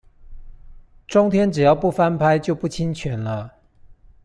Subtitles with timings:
[1.07, 3.53] 中天只要不要翻拍就不侵權了